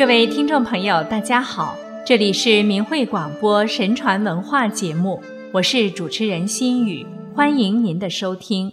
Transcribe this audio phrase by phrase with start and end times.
[0.00, 1.76] 各位听众朋友，大家好，
[2.06, 8.72] 这里是明慧广播神传文化节目，我是主持人心雨，欢迎您的收听。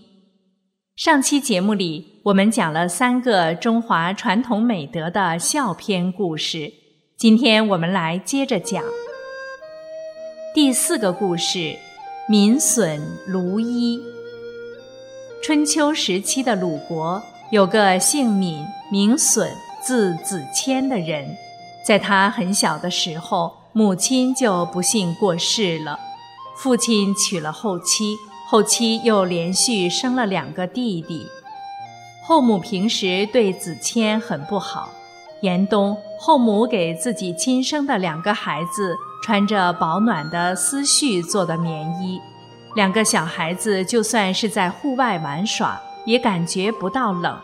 [0.96, 6.72] 上期节目里，我们讲了三个中华传统美德的笑篇故事，
[7.18, 8.82] 今天我们来接着讲
[10.56, 11.76] 第四个故事：
[12.30, 14.00] 民损卢衣。
[15.44, 17.22] 春秋时期的鲁国
[17.52, 19.67] 有个姓闵，名损。
[19.88, 21.38] 字子谦的人，
[21.82, 25.98] 在他很小的时候，母亲就不幸过世了。
[26.58, 28.18] 父亲娶了后妻，
[28.50, 31.26] 后妻又连续生了两个弟弟。
[32.22, 34.90] 后母平时对子谦很不好。
[35.40, 42.20] 严冬，后母给自己亲生的两个孩子穿着保暖的丝絮做的棉衣，
[42.76, 47.40] 两个小孩子就算是在户外玩耍，也感觉不到冷。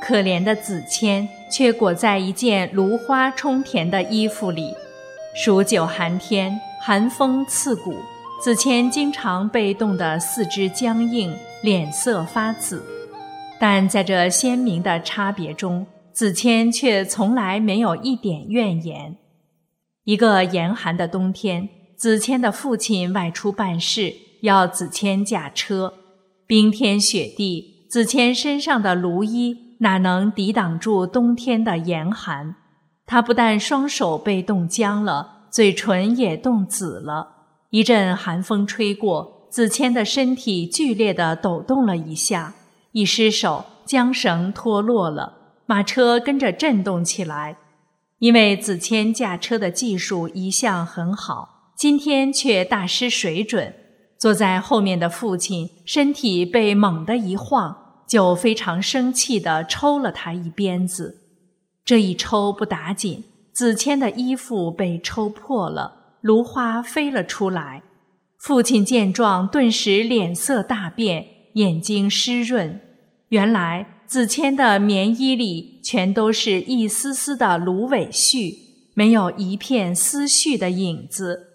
[0.00, 4.74] 可怜的子谦却裹在一件芦花冲田的衣服里，
[5.36, 7.94] 数九寒天，寒风刺骨，
[8.42, 11.32] 子谦经常被冻得四肢僵硬，
[11.62, 12.84] 脸色发紫。
[13.60, 19.16] 但在这鲜明的差别中，子谦却从来没有一点怨言。
[20.02, 25.94] 一个严寒的冬天，子谦的父亲外出办事，要子谦驾车，
[26.48, 29.63] 冰天雪地，子谦身上的芦衣。
[29.78, 32.56] 哪能抵挡住冬天的严寒？
[33.06, 37.32] 他不但双手被冻僵了，嘴唇也冻紫了。
[37.70, 42.54] 一阵寒风吹过，子谦的身体剧烈的抖动了一下，
[42.92, 45.34] 一失手，缰绳脱落了，
[45.66, 47.56] 马车跟着震动起来。
[48.20, 53.74] 因为子谦驾车的技术一向很好，今天却大失水准。
[54.16, 57.83] 坐在后面的父亲身体被猛地一晃。
[58.06, 61.22] 就非常生气地抽了他一鞭子，
[61.84, 67.82] 这一抽不打紧，子谦的衣服被抽破了，芦花飞了出来。
[68.38, 72.80] 父亲见状，顿时脸色大变，眼睛湿润。
[73.30, 78.54] 原来子谦的棉衣里全都是一丝丝的芦苇絮，
[78.92, 81.48] 没有一片丝絮的影子。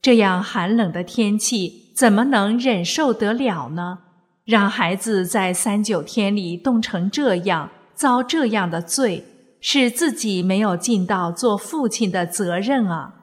[0.00, 3.98] 这样寒冷的天气，怎么能忍受得了呢？
[4.46, 9.24] 让孩子在三九天里冻成这样，遭这样的罪，
[9.60, 13.14] 是自己没有尽到做父亲的责任啊！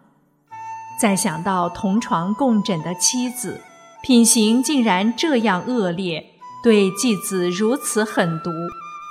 [1.00, 3.62] 再想到同床共枕的妻子，
[4.04, 6.26] 品行竟然这样恶劣，
[6.62, 8.52] 对继子如此狠毒，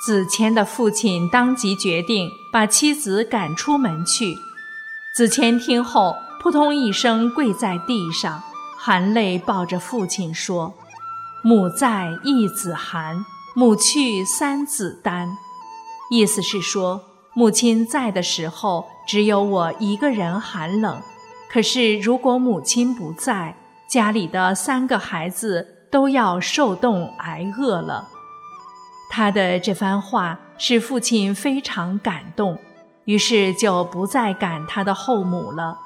[0.07, 4.37] 子谦的父亲当即决定把妻子赶出门去。
[5.15, 8.43] 子谦听后，扑通一声跪在地上，
[8.77, 10.75] 含泪抱着父亲说。
[11.45, 15.37] 母在，一子寒；母去，三子单。
[16.09, 17.01] 意思是说，
[17.35, 20.99] 母亲在的时候，只有我一个人寒冷；
[21.51, 23.57] 可是如果母亲不在，
[23.89, 28.09] 家里的三个孩子都要受冻挨饿了。
[29.11, 32.57] 他的这番话使父亲非常感动，
[33.05, 35.77] 于是就不再赶他的后母了。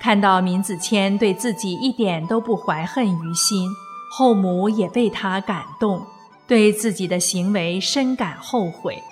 [0.00, 3.68] 看到闵子骞对自己一点都不怀恨于心。
[4.10, 6.06] 后母也被他感动，
[6.46, 9.02] 对自己的行为深感后悔，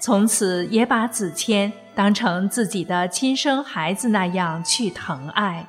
[0.00, 5.66] 从此也把子谦当成自己的亲生孩子那样去疼爱。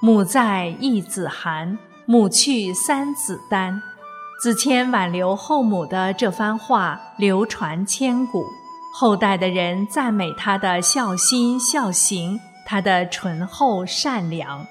[0.00, 3.82] 母在，一子寒；母去，三子丹。
[4.42, 8.44] 子谦挽留后母的这番话流传千古，
[8.92, 14.66] 后代的人赞美他的孝心孝行，他的醇厚善良。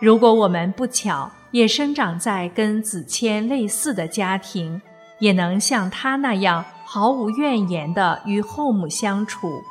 [0.00, 4.82] 如果我们不巧，也生长在跟子谦类似的家庭，
[5.20, 9.62] 也能像他那样毫无怨言地与后母相处，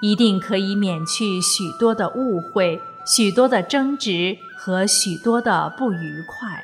[0.00, 6.62] 一定可以免去许多的误会、许多的争执和许多的不愉快。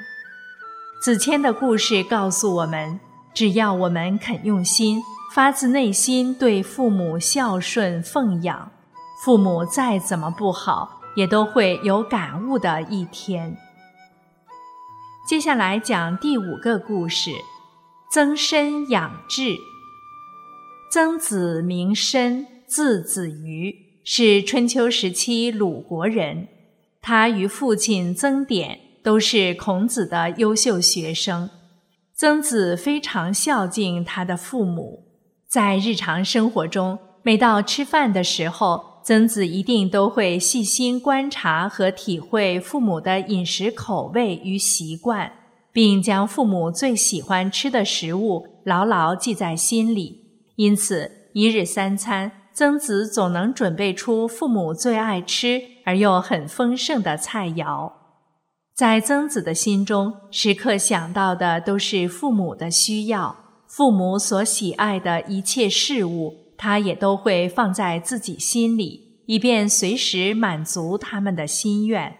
[1.02, 3.00] 子谦的故事告诉我们，
[3.34, 5.02] 只要我们肯用心，
[5.34, 8.70] 发自内心对父母孝顺奉养，
[9.22, 13.56] 父母再怎么不好，也都会有感悟的一天。
[15.26, 17.32] 接下来讲第五个故事：
[18.12, 19.56] 曾参养志。
[20.92, 23.74] 曾子名参，字子瑜，
[24.04, 26.46] 是春秋时期鲁国人。
[27.02, 31.50] 他与父亲曾点都是孔子的优秀学生。
[32.14, 35.08] 曾子非常孝敬他的父母，
[35.48, 38.95] 在日常生活中，每到吃饭的时候。
[39.06, 45.30] 曾子一定都会细心观察和体会父母的饮食口味与习惯，
[45.70, 50.42] 并将父母最喜欢吃的食物牢牢记在心里。
[50.56, 57.92] 因此，一日三餐，曾子总能准备出父母最爱吃而又很丰盛的菜肴。
[58.74, 63.36] 在曾子的心中，时刻想到的都是父母的需要，
[63.68, 72.16] 父母所喜爱的一切事物，他也都会放在自己心里，以便随时满足他们的心愿。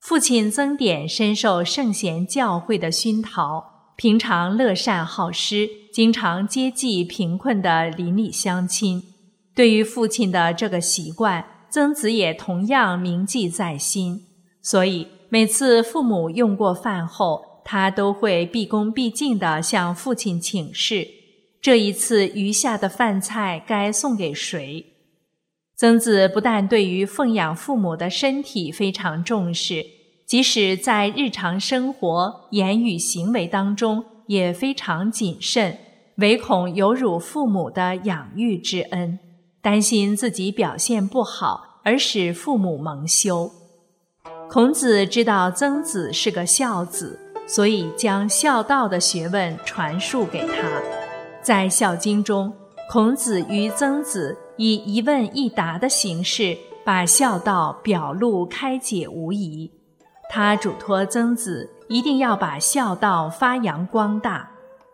[0.00, 9.02] 父亲曾点深受圣贤教诲的熏陶，平常乐善好施，经常接济贫困的邻里乡亲。
[9.54, 14.26] 对于父亲的这个习惯，曾子也同样铭记在心。
[14.60, 21.08] 所以每次父母用过饭后，他都会毕恭毕敬地向父亲请示：
[21.64, 24.84] 这一次余下的饭菜该送给谁？
[25.74, 29.82] 曾子不但对于奉养父母的身体非常重视，
[30.26, 35.78] 即使在日常生活、言语行为当中也非常谨慎，
[36.16, 39.18] 唯恐有辱父母的养育之恩，
[39.62, 43.50] 担心自己表现不好而使父母蒙羞。
[44.50, 51.03] 孔子知道曾子是个孝子，所以将孝道的学问传述给他。
[51.44, 52.52] 在《孝经》中，
[52.90, 54.36] 孔子与曾子。
[54.56, 59.68] 以一问一答的形式，把孝道表露开解无疑。
[60.30, 64.48] 他嘱托曾子一定要把孝道发扬光大，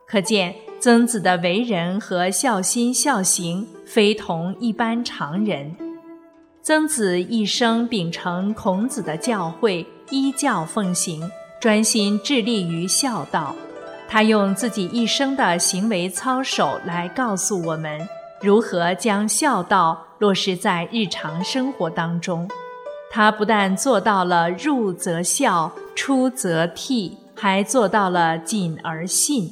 [0.08, 5.76] 可见曾子的为人和孝心孝行非同一般常人。
[6.62, 11.31] 曾子一生秉承孔子的教诲，依教奉行，
[11.61, 13.55] 专心致力于孝道。
[14.12, 18.01] 他用自己一生的行为操守来告诉我们。
[18.43, 22.49] 如何将孝道落实在日常生活当中？
[23.09, 29.49] 他不但做到了入则孝，出则悌，还做到了谨而信，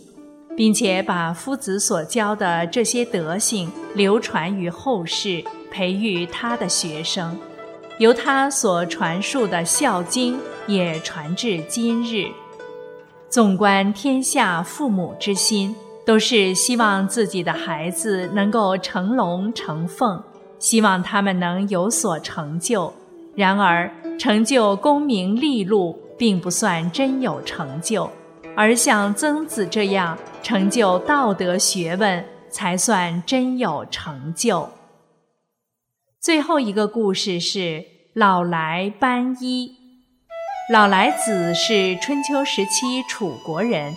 [0.56, 7.38] 并且把夫子所教的这些德性流传于后世，培育他的学生。
[7.98, 12.26] 由他所传述的《孝经》也传至今日。
[13.28, 15.74] 纵观天下父母之心。
[16.08, 20.22] 都是希望自己的孩子能够成龙成凤，
[20.58, 22.90] 希望他们能有所成就。
[23.34, 28.10] 然而，成就功名利禄并不算真有成就，
[28.56, 34.66] 而像曾子这样成就道德学问，才算真有成就。
[36.18, 37.84] 最后一个故事是
[38.14, 39.77] 老来斑衣。
[40.70, 43.96] 老来子是春秋时期楚国人。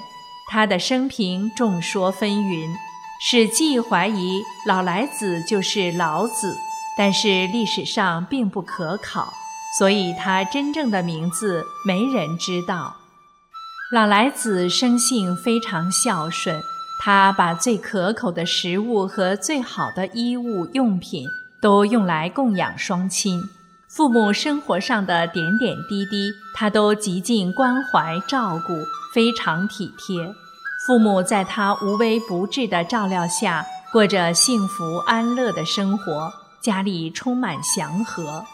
[0.50, 2.66] 他的生平众说纷纭，
[3.22, 6.58] 《史记》怀疑老来子就是老子，
[6.98, 9.34] 但是历史上并不可考，
[9.78, 12.96] 所以他真正的名字没人知道。
[13.92, 16.64] 老来子生性非常孝顺，
[17.04, 21.28] 他把最可口的食物和最好的衣物用品
[21.62, 23.42] 都用来供养双亲，
[23.94, 28.74] 父母生活上的点点滴滴，他都极尽关怀照顾。
[29.14, 30.34] 非常体贴，
[30.88, 38.46] 父母在他无微不至的照料下，过着幸福安乐的生活，家里充满祥和。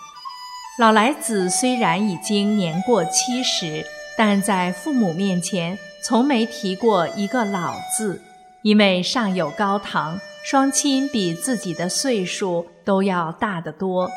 [0.79, 3.85] 老来子虽然已经年过七十，
[4.17, 8.19] 但在父母面前从没提过一个“老”字，
[8.63, 14.09] 因为上有高堂，双亲比自己的岁数都要大得多，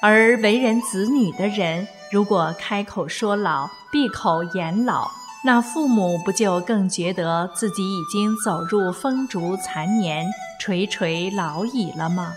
[0.00, 5.10] 而为人子女的人，如果开口说老，闭口言老。
[5.44, 10.26] 那父母不就更觉得自己已经走入风烛残年、
[10.60, 12.32] 垂垂老矣了吗？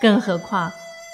[0.00, 0.70] 更何况，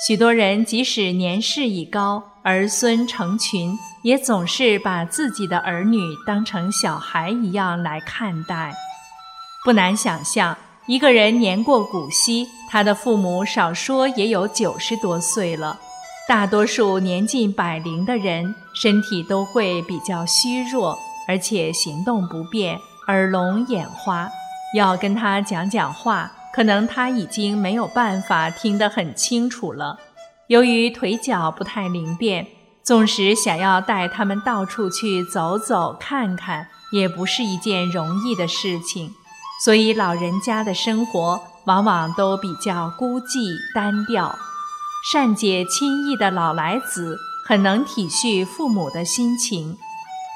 [0.06, 8.74] 许多人即使年事已高，儿孙成群，也总是把自己的儿女当成小孩一样来看待。
[9.64, 10.56] 不难想象，
[10.90, 15.78] 一个人年过古稀，他的父母少说也有九十多岁了。
[16.28, 20.98] 大多数年近百龄的人，身体都会比较虚弱。
[21.28, 24.28] 而且行动不便，耳聋眼花，
[24.74, 29.96] 要跟他讲讲话，可能他已经没有办法听得很清楚了。
[30.48, 32.48] 由于腿脚不太灵便，
[32.82, 39.14] 纵使想要带他们到处去走走看看，也不是一件容易的事情。
[39.64, 44.38] 所以老人家的生活往往都比较孤寂单调。
[45.12, 49.76] 善解亲意的老来子很能体恤父母的心情。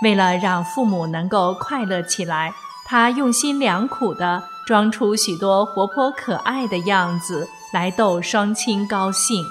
[0.02, 2.52] 为了让父母能够快乐起来，
[2.86, 9.44] 他用心良苦地装出许多活泼可爱的样子来逗双亲高兴。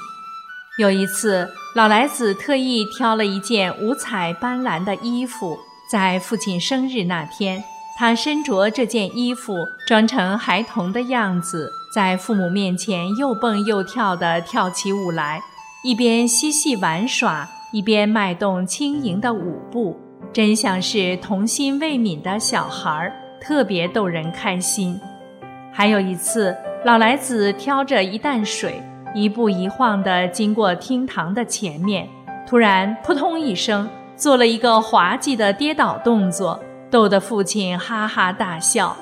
[0.77, 5.57] 有一次，老来子特意挑了一件五彩斑斓的衣服，
[5.89, 7.63] 在父亲生日那天，
[7.97, 9.53] 他身着这件衣服，
[9.87, 15.41] 装成孩童的样子，在父母面前又蹦又跳地跳起舞来，
[15.83, 19.95] 一边嬉戏玩耍，一边迈动轻盈的舞步，
[20.33, 24.99] 真像是童心未泯的小孩儿，特别逗人开心。
[25.71, 28.81] 还有一次，老来子挑着一担水，
[29.13, 32.09] 一步一晃地经过厅堂的前面，
[32.47, 36.59] 突然扑通一声，做了一个滑稽的跌倒动作，
[36.93, 38.95] 逗得父亲哈哈大笑。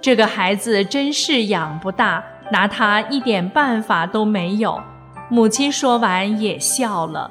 [0.00, 4.80] 这个孩子真是养不大，拿他一点办法都没有。
[5.28, 7.28] 母亲说完也笑了。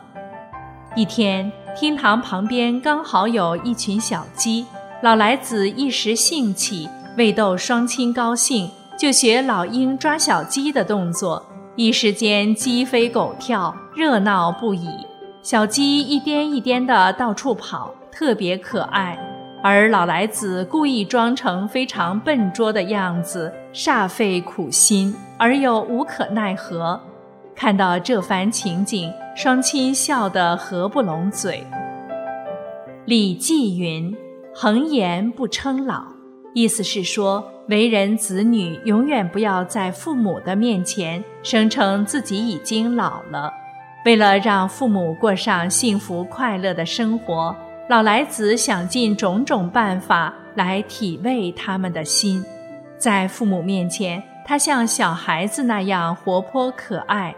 [0.98, 4.66] 一天，厅堂旁边刚好有一群小鸡，
[5.02, 11.42] 老来子一时兴起，为逗双亲高兴，就学老鹰抓小鸡的动作，
[11.78, 14.90] 一时间鸡飞狗跳，热闹不已。
[15.42, 19.18] 小鸡一颠一颠的到处跑，特别可爱。
[19.68, 27.02] 而老来子故意装成非常笨拙的样子，煞费苦心，而又无可奈何。
[27.56, 31.66] 看到这番情景，双亲笑得合不拢嘴。
[33.06, 34.16] 《礼记》云
[34.54, 36.04] ：“恒言不称老”，
[36.54, 43.52] 意思是说，为人子女永远不要在父母的面前声称自己已经老了。
[44.06, 47.56] 为了让父母过上幸福快乐的生活。
[47.88, 52.44] 老来子想尽种种办法来体味他们的心，
[52.98, 57.36] 在父母面前，他像小孩子那样活泼可爱。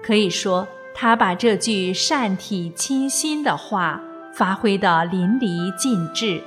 [0.00, 4.00] 可以说，他把这句善体亲心的话
[4.32, 6.40] 发挥得淋漓尽致。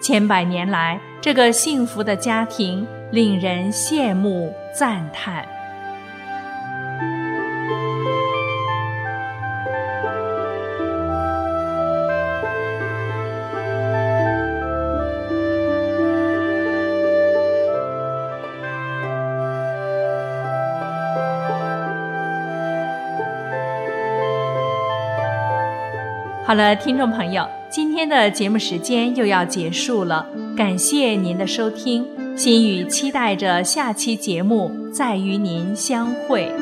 [0.00, 5.46] 千百年来，这个幸福的家庭令人羡慕赞叹。
[26.50, 30.26] 好了，听众朋友，今天的节目时间又要结束了，
[30.56, 32.04] 感谢您的收听，
[32.36, 36.52] 心语期待着下期节目再与您相会。